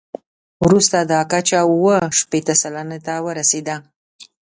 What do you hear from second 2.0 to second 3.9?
شپېته سلنې ته ورسېده.